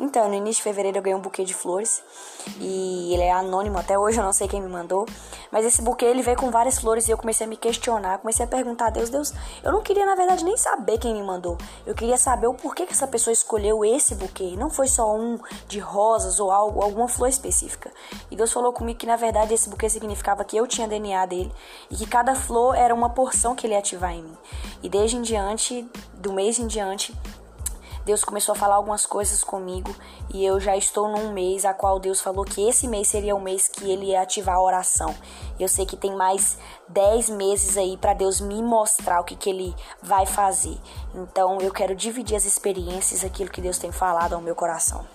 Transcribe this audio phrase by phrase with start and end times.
[0.00, 2.02] Então, no início de fevereiro eu ganhei um buquê de flores
[2.58, 5.04] e ele é anônimo até hoje, eu não sei quem me mandou.
[5.52, 8.46] Mas esse buquê ele veio com várias flores e eu comecei a me questionar, comecei
[8.46, 11.58] a perguntar a Deus, Deus, eu não queria na verdade nem saber quem me mandou.
[11.84, 14.54] Eu queria saber o porquê que essa pessoa escolheu esse buquê.
[14.56, 17.90] Não foi só um de rosas ou algo, alguma flor específica.
[18.30, 21.52] E Deus falou comigo que na verdade esse buquê significava que eu tinha DNA dele
[21.90, 24.36] e que cada flor era uma porção que ele ia ativar em mim.
[24.82, 27.14] E desde em diante, do mês em diante,
[28.04, 29.94] Deus começou a falar algumas coisas comigo
[30.32, 33.40] e eu já estou num mês a qual Deus falou que esse mês seria o
[33.40, 35.14] mês que ele ia ativar a oração.
[35.58, 36.58] Eu sei que tem mais
[36.88, 40.78] 10 meses aí para Deus me mostrar o que, que ele vai fazer.
[41.14, 45.06] Então eu quero dividir as experiências, aquilo que Deus tem falado ao meu coração.